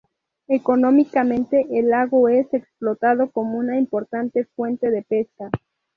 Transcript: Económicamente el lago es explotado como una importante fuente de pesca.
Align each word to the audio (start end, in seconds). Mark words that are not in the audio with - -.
Económicamente 0.47 1.63
el 1.77 1.89
lago 1.89 2.27
es 2.27 2.51
explotado 2.55 3.29
como 3.29 3.59
una 3.59 3.77
importante 3.77 4.45
fuente 4.55 4.89
de 4.89 5.03
pesca. 5.03 5.51